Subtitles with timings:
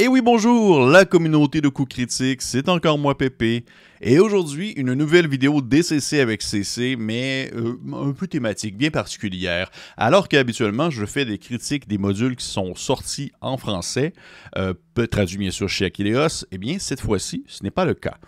[0.00, 3.64] Et oui, bonjour, la communauté de coups critiques, c'est encore moi Pépé.
[4.00, 9.72] Et aujourd'hui, une nouvelle vidéo DCC avec CC, mais euh, un peu thématique, bien particulière.
[9.96, 14.12] Alors qu'habituellement, je fais des critiques des modules qui sont sortis en français,
[14.56, 14.72] euh,
[15.10, 18.18] traduits bien sûr chez Aquileos, eh bien cette fois-ci, ce n'est pas le cas.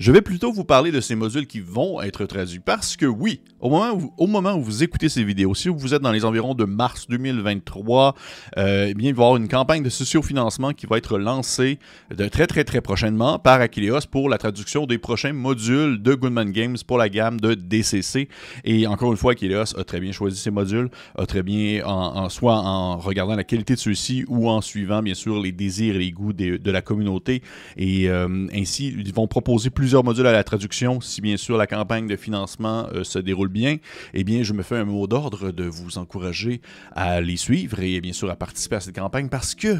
[0.00, 3.42] Je vais plutôt vous parler de ces modules qui vont être traduits parce que oui,
[3.60, 7.06] au moment où, vous écoutez ces vidéos, si vous êtes dans les environs de mars
[7.06, 8.14] 2023,
[8.56, 11.78] euh, eh bien, il va y avoir une campagne de sociofinancement qui va être lancée
[12.16, 16.50] de très très très prochainement par Aquileos pour la traduction des prochains modules de Goodman
[16.50, 18.30] Games pour la gamme de DCC.
[18.64, 20.88] Et encore une fois, Aquileos a très bien choisi ces modules,
[21.18, 25.12] a très bien, en, soit en regardant la qualité de ceux-ci ou en suivant bien
[25.12, 27.42] sûr les désirs et les goûts de, la communauté.
[27.76, 31.66] Et euh, ainsi, ils vont proposer plusieurs modules à la traduction, si bien sûr la
[31.66, 33.78] campagne de financement euh, se déroule bien,
[34.14, 36.60] eh bien, je me fais un mot d'ordre de vous encourager
[36.92, 39.78] à les suivre et bien sûr à participer à cette campagne parce que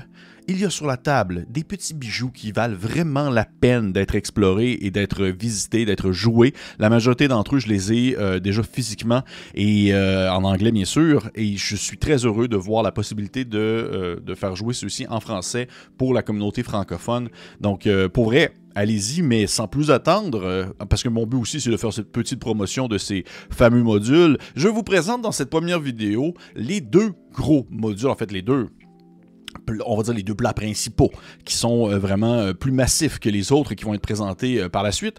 [0.49, 4.17] il y a sur la table des petits bijoux qui valent vraiment la peine d'être
[4.17, 6.55] explorés et d'être visités, d'être joués.
[6.81, 9.23] La majorité d'entre eux, je les ai euh, déjà physiquement
[9.55, 11.31] et euh, en anglais, bien sûr.
[11.37, 15.69] Et je suis très heureux de voir la possibilité de, faire jouer ceux-ci en français
[15.97, 17.29] pour la communauté francophone.
[17.61, 21.71] Donc, pour vrai, allez-y, mais sans plus attendre, euh, parce que mon but aussi, c'est
[21.71, 24.39] de faire cette petite promotion de ces fameux modules.
[24.57, 28.69] Je vous présente dans cette première vidéo les deux gros modules, en fait les deux
[29.85, 31.11] on va dire les deux plats principaux,
[31.45, 34.69] qui sont euh, vraiment euh, plus massifs que les autres et qui vont être présentés
[34.69, 35.19] par la suite,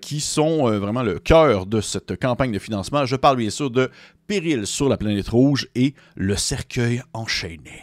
[0.00, 3.04] qui sont vraiment le cœur de cette campagne de financement.
[3.04, 3.90] Je parle bien sûr de
[4.26, 7.80] Péril sur la planète rouge et le cercueil enchaîné.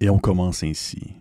[0.00, 1.19] Et on commence ainsi.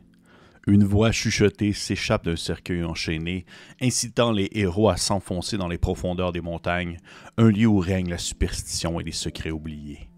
[0.67, 3.45] Une voix chuchotée s'échappe d'un cercueil enchaîné,
[3.81, 6.97] incitant les héros à s'enfoncer dans les profondeurs des montagnes,
[7.37, 10.09] un lieu où règne la superstition et les secrets oubliés.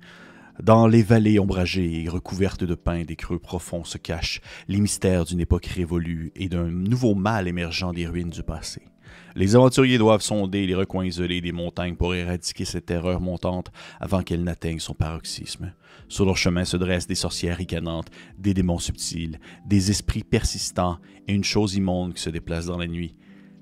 [0.62, 5.26] Dans les vallées ombragées et recouvertes de pins des creux profonds se cachent les mystères
[5.26, 8.91] d'une époque révolue et d'un nouveau mal émergeant des ruines du passé.
[9.36, 14.24] Les aventuriers doivent sonder les recoins isolés des montagnes pour éradiquer cette terreur montante avant
[14.24, 15.74] qu'elle n'atteigne son paroxysme.
[16.08, 21.34] Sur leur chemin se dressent des sorcières ricanantes, des démons subtils, des esprits persistants et
[21.34, 23.16] une chose immonde qui se déplace dans la nuit.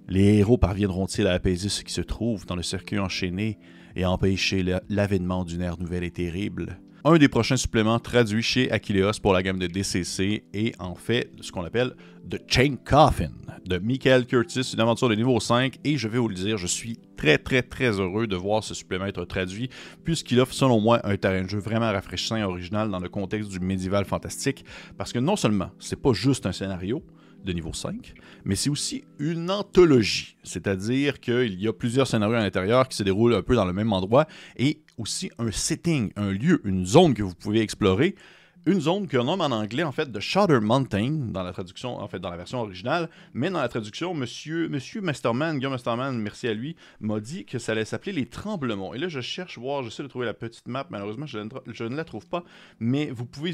[0.07, 3.59] Les héros parviendront-ils à apaiser ce qui se trouve dans le cercueil enchaîné
[3.96, 6.79] et à empêcher l'avènement d'une ère nouvelle et terrible?
[7.05, 11.31] Un des prochains suppléments traduits chez Aquileos pour la gamme de DCC est en fait
[11.41, 11.95] ce qu'on appelle
[12.29, 13.29] The Chain Coffin
[13.65, 16.67] de Michael Curtis, une aventure de niveau 5 et je vais vous le dire, je
[16.67, 19.69] suis très très très heureux de voir ce supplément être traduit
[20.03, 23.49] puisqu'il offre selon moi un terrain de jeu vraiment rafraîchissant et original dans le contexte
[23.49, 24.66] du médiéval fantastique.
[24.97, 27.01] Parce que non seulement c'est pas juste un scénario,
[27.44, 28.13] de niveau 5,
[28.45, 33.03] mais c'est aussi une anthologie, c'est-à-dire qu'il y a plusieurs scénarios à l'intérieur qui se
[33.03, 34.27] déroulent un peu dans le même endroit
[34.57, 38.16] et aussi un setting, un lieu, une zone que vous pouvez explorer
[38.69, 42.07] une zone qu'on nomme en anglais en fait de Shadow Mountain dans la traduction en
[42.07, 46.47] fait dans la version originale, mais dans la traduction monsieur monsieur Masterman, Guillaume Masterman, merci
[46.47, 48.94] à lui, m'a dit que ça allait s'appeler les tremblements.
[48.94, 52.03] Et là je cherche voir, j'essaie de trouver la petite map, malheureusement je, ne la
[52.03, 52.44] trouve pas,
[52.79, 53.53] mais vous pouvez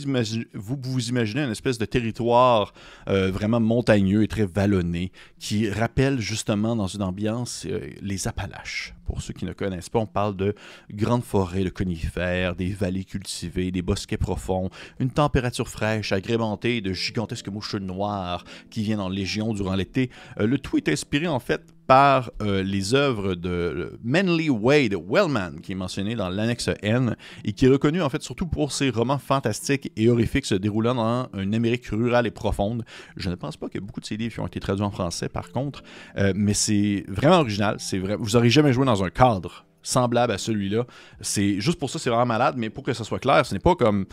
[0.54, 2.74] vous vous imaginez une espèce de territoire
[3.08, 8.94] euh, vraiment montagneux et très vallonné qui rappelle justement dans une ambiance euh, les Appalaches.
[9.06, 10.56] Pour ceux qui ne connaissent pas, on parle de
[10.92, 16.94] grandes forêts de conifères, des vallées cultivées, des bosquets profonds, une température fraîche agrémentée de
[16.94, 20.10] gigantesques mouches noires qui viennent en légion durant l'été.
[20.40, 25.62] Euh, le tout est inspiré en fait par euh, les œuvres de Manly Wade Wellman,
[25.62, 28.90] qui est mentionné dans l'annexe N, et qui est reconnu en fait surtout pour ses
[28.90, 32.84] romans fantastiques et horrifiques se déroulant dans une Amérique rurale et profonde.
[33.16, 35.30] Je ne pense pas que beaucoup de ces livres qui ont été traduits en français
[35.30, 35.84] par contre,
[36.18, 37.76] euh, mais c'est vraiment original.
[37.80, 40.86] C'est vrai, vous n'aurez jamais joué dans un cadre semblable à celui-là.
[41.22, 43.60] C'est juste pour ça, c'est vraiment malade, mais pour que ça soit clair, ce n'est
[43.60, 44.06] pas comme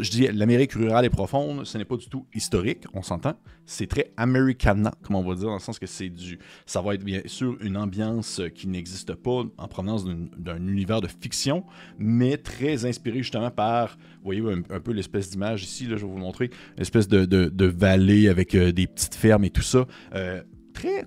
[0.00, 3.34] je dis l'Amérique rurale et profonde, ce n'est pas du tout historique, on s'entend.
[3.64, 6.94] C'est très americana, comme on va dire, dans le sens que c'est du, ça va
[6.94, 11.64] être bien sûr une ambiance qui n'existe pas en provenance d'un univers de fiction,
[11.98, 16.16] mais très inspiré justement par, vous voyez un, peu l'espèce d'image ici, je vais vous
[16.16, 19.86] montrer, une espèce de, de, vallée avec euh, des petites fermes et tout ça.
[20.14, 20.42] Euh,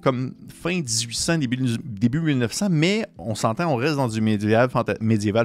[0.02, 4.70] comme fin 1800, début, début 1900, mais on s'entend, on reste dans du médiéval,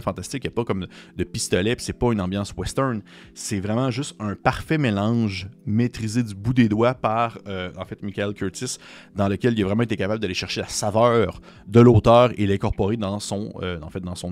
[0.02, 0.44] fantastique.
[0.44, 0.86] Il n'y a pas comme
[1.16, 3.02] de pistolet, puis c'est pas une ambiance western.
[3.34, 8.02] C'est vraiment juste un parfait mélange maîtrisé du bout des doigts par, euh, en fait,
[8.02, 8.78] Michael Curtis,
[9.14, 12.96] dans lequel il a vraiment été capable d'aller chercher la saveur de l'auteur et l'incorporer
[12.96, 13.78] dans son, euh,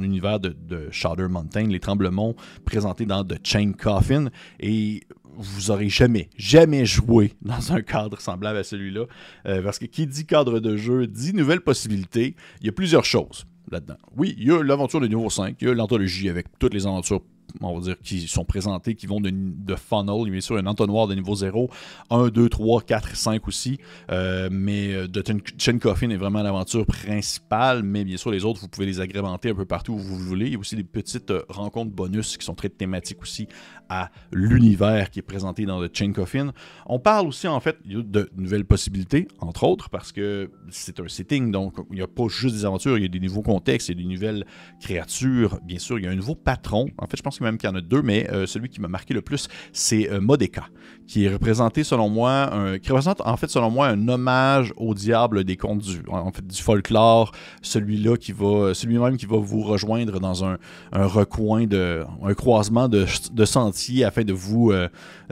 [0.02, 2.34] univers de, de Shadow Mountain, les tremblements
[2.64, 4.26] présentés dans The Chain Coffin.
[4.60, 5.02] Et
[5.36, 9.06] vous aurez jamais, jamais joué dans un cadre semblable à celui-là.
[9.46, 12.36] Euh, parce que qui dit cadre de jeu dit nouvelle possibilité.
[12.60, 13.96] Il y a plusieurs choses là-dedans.
[14.16, 16.86] Oui, il y a l'aventure de niveau 5, il y a l'anthologie avec toutes les
[16.86, 17.22] aventures
[17.60, 20.30] on va dire, qui sont présentés, qui vont de, de funnel.
[20.30, 21.70] Bien sûr, un entonnoir de niveau 0,
[22.10, 23.78] 1, 2, 3, 4, 5 aussi.
[24.10, 25.22] Euh, mais de
[25.58, 29.50] Chain Coffin est vraiment l'aventure principale, mais bien sûr, les autres, vous pouvez les agrémenter
[29.50, 30.46] un peu partout où vous voulez.
[30.46, 33.48] Il y a aussi des petites rencontres bonus qui sont très thématiques aussi
[33.88, 36.52] à l'univers qui est présenté dans le Chain Coffin.
[36.86, 41.50] On parle aussi, en fait, de nouvelles possibilités, entre autres, parce que c'est un setting,
[41.50, 43.98] donc il n'y a pas juste des aventures, il y a des nouveaux contextes, il
[43.98, 44.46] y a des nouvelles
[44.80, 45.60] créatures.
[45.62, 46.88] Bien sûr, il y a un nouveau patron.
[46.98, 48.88] En fait, je pense même qu'il y en a deux, mais euh, celui qui m'a
[48.88, 50.64] marqué le plus, c'est euh, Modeka,
[51.06, 52.50] qui est représenté, selon moi,
[52.82, 56.46] qui représente, en fait, selon moi, un hommage au diable des contes du, en fait,
[56.46, 60.58] du folklore, celui-là qui va, celui-même qui va vous rejoindre dans un,
[60.92, 63.04] recoin de, un croisement de,
[63.44, 64.72] sentiers afin de vous,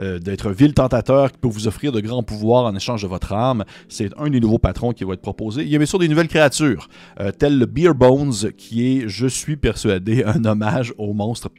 [0.01, 3.33] euh, d'être vil tentateur qui peut vous offrir de grands pouvoirs en échange de votre
[3.33, 3.63] âme.
[3.87, 5.61] C'est un des nouveaux patrons qui va être proposé.
[5.61, 9.07] Il y a bien sûr des nouvelles créatures, euh, telles le Beer Bones, qui est,
[9.07, 11.49] je suis persuadé, un hommage au monstre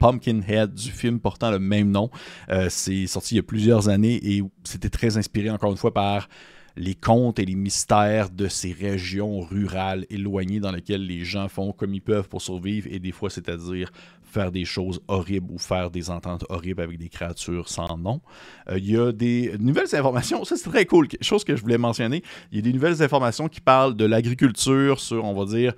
[0.43, 2.11] Pumpkinhead du film portant le même nom.
[2.51, 5.93] Euh, c'est sorti il y a plusieurs années et c'était très inspiré, encore une fois,
[5.93, 6.29] par
[6.77, 11.73] les contes et les mystères de ces régions rurales éloignées dans lesquelles les gens font
[11.73, 13.93] comme ils peuvent pour survivre et des fois, c'est-à-dire
[14.23, 18.23] faire des choses horribles ou faire des ententes horribles avec des créatures sans nom.
[18.71, 21.77] Euh, il y a des nouvelles informations, ça c'est très cool, chose que je voulais
[21.77, 22.23] mentionner.
[22.51, 25.75] Il y a des nouvelles informations qui parlent de l'agriculture sur, on va dire,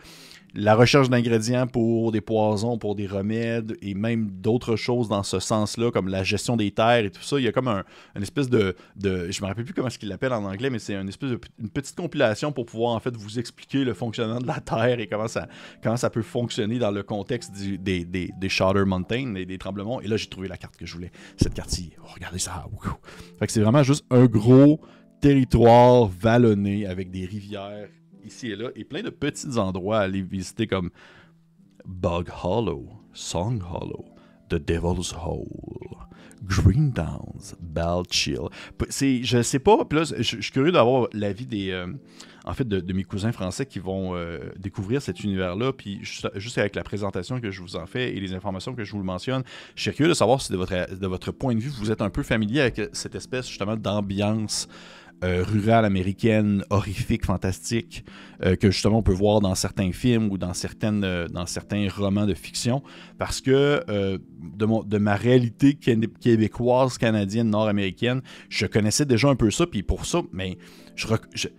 [0.54, 5.40] la recherche d'ingrédients pour des poisons, pour des remèdes et même d'autres choses dans ce
[5.40, 7.38] sens-là, comme la gestion des terres et tout ça.
[7.38, 7.84] Il y a comme un,
[8.14, 10.78] une espèce de, de Je me rappelle plus comment est-ce qu'il l'appelle en anglais, mais
[10.78, 14.38] c'est une espèce de une petite compilation pour pouvoir en fait vous expliquer le fonctionnement
[14.38, 15.48] de la terre et comment ça,
[15.82, 20.00] comment ça peut fonctionner dans le contexte des, des, des Shatter Mountain et des tremblements.
[20.00, 21.10] Et là, j'ai trouvé la carte que je voulais.
[21.36, 21.92] Cette carte-ci.
[22.00, 22.64] Oh, regardez ça.
[23.38, 24.80] Fait c'est vraiment juste un gros
[25.20, 27.88] territoire vallonné avec des rivières
[28.25, 30.91] ici et là, et plein de petits endroits à aller visiter comme
[31.85, 34.06] Bug Hollow, Song Hollow,
[34.49, 36.09] The Devil's Hole,
[36.47, 38.49] Green Downs, Bell Chill.
[38.91, 41.71] Je sais pas, puis là, je, suis curieux d'avoir l'avis des.
[41.71, 41.87] Euh,
[42.47, 46.75] en fait, de, mes cousins français qui vont euh, découvrir cet univers-là, puis juste, avec
[46.76, 49.43] la présentation que je vous en fais et les informations que je vous le mentionne,
[49.75, 52.03] je suis curieux de savoir si de votre, de votre point de vue, vous êtes
[52.03, 54.69] un peu familier avec cette espèce justement d'ambiance
[55.22, 58.05] rurale américaine, horrifique, fantastique,
[58.43, 60.52] euh, que justement on peut voir dans certains films ou dans,
[60.84, 62.82] euh, certains romans de fiction,
[63.19, 69.82] parce que de, ma réalité québécoise, canadienne, nord-américaine, je connaissais déjà un peu ça, puis
[69.82, 70.58] pour ça, mais
[70.94, 71.06] je,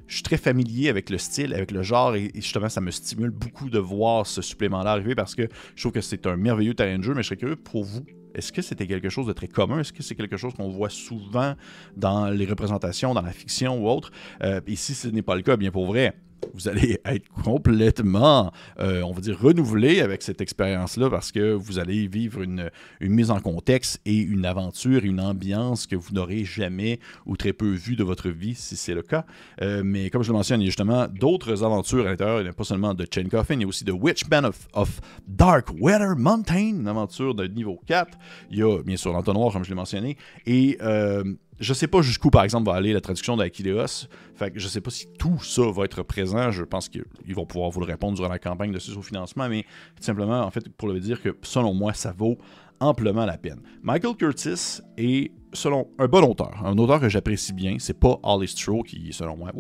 [0.07, 3.69] suis très familier avec le style, avec le genre, et, justement ça me stimule beaucoup
[3.69, 7.03] de voir ce supplément-là arriver, parce que je trouve que c'est un merveilleux terrain de
[7.03, 8.05] jeu, mais je serais curieux pour vous
[8.35, 9.79] est-ce que c'était quelque chose de très commun?
[9.79, 11.55] Est-ce que c'est quelque chose qu'on voit souvent
[11.95, 14.11] dans les représentations, dans la fiction ou autre?
[14.43, 16.13] Euh, et si ce n'est pas le cas, bien pour vrai,
[16.55, 21.79] vous allez être complètement, euh, on va dire, renouvelé avec cette expérience-là parce que vous
[21.79, 22.69] allez vivre une,
[23.01, 27.71] mise en contexte et une aventure, une ambiance que vous n'aurez jamais ou très peu
[27.71, 29.25] vu de votre vie si c'est le cas.
[29.61, 32.39] Euh, mais comme je le mentionne, il y a justement d'autres aventures à l'intérieur.
[32.39, 34.67] Il n'y a pas seulement de Chain Coffin, il y a aussi de Witchman of,
[34.73, 38.17] of Dark Weather Mountain, une aventure de niveau 4.
[38.51, 40.17] Il y a bien sûr l'entonnoir, comme je l'ai mentionné.
[40.45, 41.23] Et euh,
[41.59, 44.07] je sais pas jusqu'où, par exemple, va aller la traduction d'Aquileos.
[44.35, 46.51] Fait que je sais pas si tout ça va être présent.
[46.51, 49.63] Je pense qu'ils vont pouvoir vous le répondre durant la campagne de sous-financement, mais
[49.95, 52.37] tout simplement, en fait, pour le dire que, selon moi, ça vaut
[52.79, 53.61] amplement la peine.
[53.83, 57.77] Michael Curtis est, selon un bon auteur, un auteur que j'apprécie bien.
[57.79, 59.51] C'est pas Holly Stroh qui, selon moi,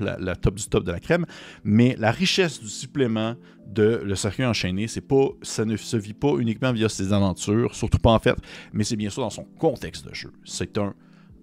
[0.00, 1.24] la, top du top de la crème,
[1.64, 3.36] mais la richesse du supplément
[3.66, 7.74] de Le Cercueil Enchaîné, c'est pas, ça ne se vit pas uniquement via ses aventures,
[7.74, 8.36] surtout pas en fait,
[8.72, 10.32] mais c'est bien sûr dans son contexte de jeu.
[10.44, 10.94] C'est un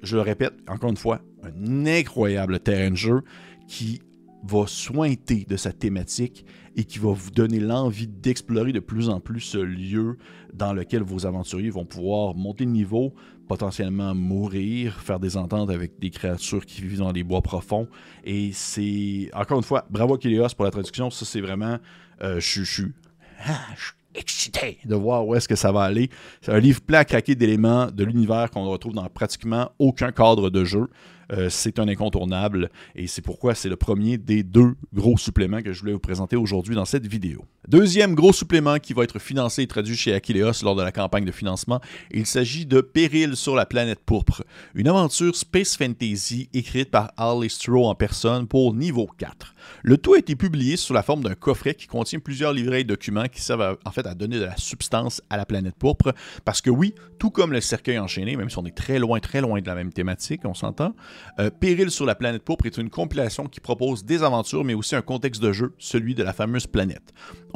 [0.01, 3.22] je le répète encore une fois, un incroyable terrain de jeu
[3.68, 4.01] qui
[4.44, 9.20] va sointer de sa thématique et qui va vous donner l'envie d'explorer de plus en
[9.20, 10.18] plus ce lieu
[10.53, 13.13] dans lequel vos aventuriers vont pouvoir monter de niveau,
[13.48, 17.88] potentiellement mourir, faire des ententes avec des créatures qui vivent dans les bois profonds.
[18.24, 21.10] Et c'est, encore une fois, bravo Kilios pour la traduction.
[21.10, 21.77] Ça, c'est vraiment,
[22.22, 22.39] euh,
[24.19, 26.09] excité de voir où est-ce que ça va aller.
[26.41, 30.49] C'est un livre plein à craquer d'éléments de l'univers qu'on retrouve dans pratiquement aucun cadre
[30.49, 30.88] de jeu.
[31.31, 35.73] Euh, c'est un incontournable et c'est pourquoi c'est le premier des deux gros suppléments que
[35.73, 37.45] je voulais vous présenter aujourd'hui dans cette vidéo.
[37.69, 41.23] Deuxième gros supplément qui va être financé et traduit chez Aquileos lors de la campagne
[41.23, 46.89] de financement, il s'agit de Péril sur la planète pourpre, une aventure space fantasy écrite
[46.89, 49.53] par Al Stroh en personne pour niveau 4.
[49.83, 52.85] Le tout a été publié sous la forme d'un coffret qui contient plusieurs livrets et
[52.85, 56.61] documents qui servent en fait à donner de la substance à la planète pourpre, parce
[56.61, 59.61] que oui, tout comme le cercueil enchaîné, même si on est très loin, très loin
[59.61, 60.95] de la même thématique, on s'entend,
[61.39, 64.95] euh, Péril sur la planète pourpre est une compilation qui propose des aventures, mais aussi
[64.95, 67.13] un contexte de jeu, celui de la fameuse planète.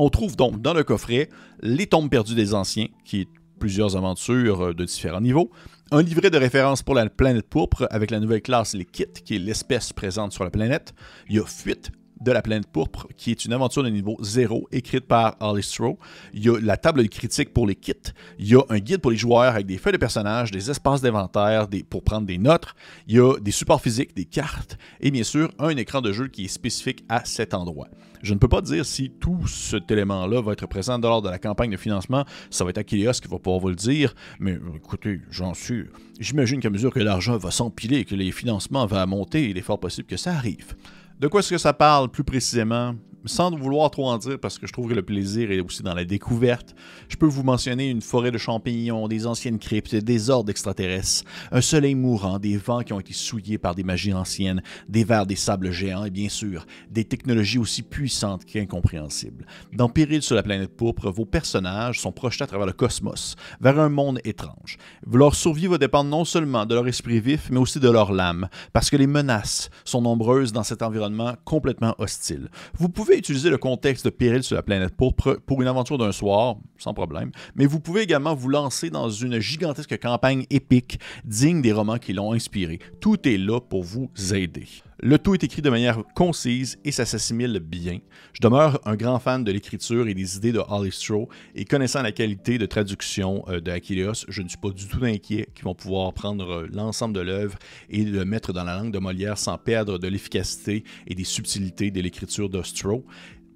[0.09, 1.29] Trouve donc dans le coffret
[1.61, 3.27] Les tombes perdues des anciens, qui est
[3.59, 5.49] plusieurs aventures de différents niveaux,
[5.91, 9.35] un livret de référence pour la planète pourpre avec la nouvelle classe les kits, qui
[9.35, 10.93] est l'espèce présente sur la planète.
[11.29, 11.91] Il y a Fuite
[12.23, 15.97] de la planète pourpre, qui est une aventure de niveau 0 écrite par Alice Stroh.
[16.33, 17.93] Il y a la table de critique pour les kits.
[18.39, 21.01] Il y a un guide pour les joueurs avec des feuilles de personnages, des espaces
[21.01, 22.67] d'inventaire pour prendre des notes.
[23.07, 26.27] Il y a des supports physiques, des cartes et bien sûr un écran de jeu
[26.27, 27.87] qui est spécifique à cet endroit.
[28.23, 31.39] Je ne peux pas dire si tout cet élément-là va être présent lors de la
[31.39, 32.23] campagne de financement.
[32.49, 34.15] Ça va être Achilleos qui va pouvoir vous le dire.
[34.39, 35.87] Mais écoutez, j'en suis.
[36.21, 39.61] J'imagine qu'à mesure que l'argent va s'empiler et que les financements vont monter, il est
[39.61, 40.75] fort possible que ça arrive.
[41.23, 42.95] De quoi est-ce que ça parle plus précisément?
[43.25, 45.93] Sans vouloir trop en dire, parce que je trouve que le plaisir est aussi dans
[45.93, 46.75] la découverte,
[47.07, 51.61] je peux vous mentionner une forêt de champignons, des anciennes cryptes, des ordres extraterrestres, un
[51.61, 55.35] soleil mourant, des vents qui ont été souillés par des magies anciennes, des vers des
[55.35, 59.45] sables géants et bien sûr, des technologies aussi puissantes qu'incompréhensibles.
[59.73, 63.79] Dans Péril sur la planète pourpre, vos personnages sont projetés à travers le cosmos, vers
[63.79, 64.77] un monde étrange.
[65.11, 68.47] Leur survie va dépendre non seulement de leur esprit vif, mais aussi de leur lame,
[68.73, 72.49] parce que les menaces sont nombreuses dans cet environnement complètement hostile.
[72.77, 76.11] Vous pouvez utiliser le contexte de péril sur la planète pourpre pour une aventure d'un
[76.11, 81.61] soir, sans problème, mais vous pouvez également vous lancer dans une gigantesque campagne épique digne
[81.61, 82.79] des romans qui l'ont inspiré.
[82.99, 84.67] Tout est là pour vous aider.
[85.05, 87.99] Le tout est écrit de manière concise et ça s'assimile bien.
[88.31, 92.01] Je demeure un grand fan de l'écriture et des idées de Holly Stroh et connaissant
[92.01, 95.65] la qualité de traduction euh, de Achilleos, je ne suis pas du tout inquiet qu'ils
[95.65, 99.37] vont pouvoir prendre euh, l'ensemble de l'œuvre et le mettre dans la langue de Molière
[99.37, 103.03] sans perdre de l'efficacité et des subtilités de l'écriture de Stroh.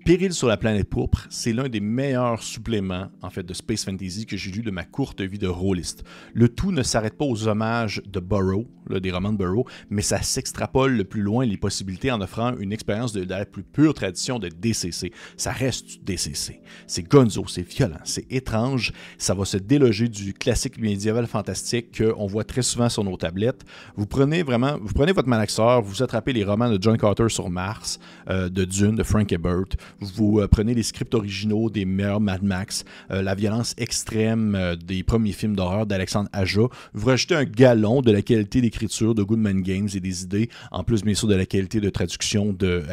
[0.07, 4.25] Péril sur la planète pourpre, c'est l'un des meilleurs suppléments en fait de space fantasy
[4.25, 6.05] que j'ai lu de ma courte vie de rôliste.
[6.33, 10.21] Le tout ne s'arrête pas aux hommages de Burrow, des romans de Burrow, mais ça
[10.21, 14.39] s'extrapole le plus loin les possibilités en offrant une expérience de, la plus pure tradition
[14.39, 15.11] de DCC.
[15.35, 16.61] Ça reste DCC.
[16.87, 18.93] C'est gonzo, c'est violent, c'est étrange.
[19.17, 23.65] Ça va se déloger du classique médiéval fantastique qu'on voit très souvent sur nos tablettes.
[23.97, 27.49] Vous prenez vraiment, vous prenez votre malaxeur, vous attrapez les romans de John Carter sur
[27.49, 27.99] Mars,
[28.29, 32.44] euh, de Dune, de Frank Ebert vous euh, prenez les scripts originaux des meilleurs Mad
[32.44, 36.63] Max, euh, la violence extrême euh, des premiers films d'horreur d'Alexandre Aja,
[36.94, 40.84] vous rajoutez un galon de la qualité d'écriture de Goodman Games et des idées, en
[40.84, 42.84] plus bien sûr de la qualité de traduction de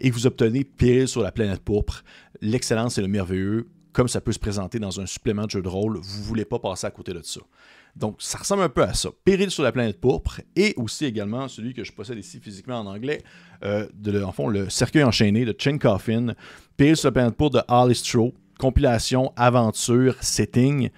[0.00, 2.02] et vous obtenez Péril sur la planète pourpre,
[2.40, 5.68] l'excellence et le merveilleux, comme ça peut se présenter dans un supplément de jeu de
[5.68, 7.40] rôle, vous ne voulez pas passer à côté de ça.
[7.96, 9.10] Donc, ça ressemble un peu à ça.
[9.24, 12.86] Péril sur la planète pourpre et aussi également celui que je possède ici physiquement en
[12.86, 13.22] anglais,
[13.64, 13.86] euh,
[14.22, 16.34] en fond, le cercueil enchaîné de Chen Coffin.
[16.76, 20.90] Péril sur la planète pourpre de Alice Stroh, compilation, aventure, setting,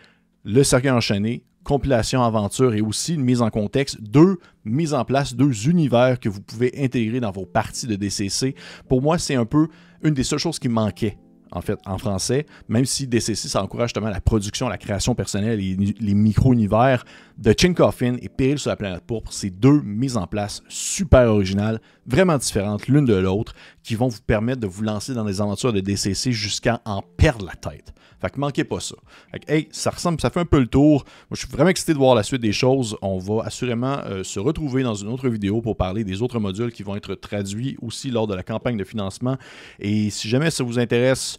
[0.44, 5.34] le cercueil enchaîné, compilation, aventure et aussi une mise en contexte, deux mises en place,
[5.34, 8.54] deux univers que vous pouvez intégrer dans vos parties de DCC.
[8.88, 9.68] Pour moi, c'est un peu
[10.02, 11.18] une des seules choses qui manquait
[11.52, 15.60] en fait, en français, même si DCC, ça encourage justement la production, la création personnelle
[15.60, 17.04] et les micro-univers
[17.40, 19.32] de Chin Coffin et Péril sur la planète pourpre.
[19.32, 24.20] C'est deux mises en place super originales, vraiment différentes l'une de l'autre, qui vont vous
[24.20, 27.94] permettre de vous lancer dans des aventures de DCC jusqu'à en perdre la tête.
[28.20, 28.96] Fait que manquez pas ça.
[29.32, 31.04] Fait que, hey, ça ressemble, ça fait un peu le tour.
[31.30, 32.94] Moi, je suis vraiment excité de voir la suite des choses.
[33.00, 36.72] On va assurément euh, se retrouver dans une autre vidéo pour parler des autres modules
[36.72, 39.38] qui vont être traduits aussi lors de la campagne de financement.
[39.78, 41.38] Et si jamais ça vous intéresse,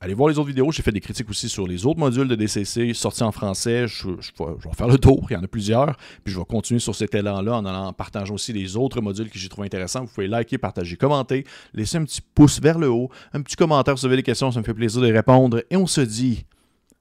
[0.00, 0.70] Allez voir les autres vidéos.
[0.70, 3.86] J'ai fait des critiques aussi sur les autres modules de DCC sortis en français.
[3.88, 5.26] Je, vais faire le tour.
[5.30, 5.96] Il y en a plusieurs.
[6.22, 9.48] Puis je vais continuer sur cet élan-là en partageant aussi les autres modules que j'ai
[9.48, 10.04] trouvé intéressants.
[10.04, 13.98] Vous pouvez liker, partager, commenter, laisser un petit pouce vers le haut, un petit commentaire
[13.98, 14.52] si vous avez des questions.
[14.52, 15.64] Ça me fait plaisir de répondre.
[15.68, 16.44] Et on se dit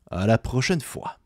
[0.09, 1.17] à la prochaine fois.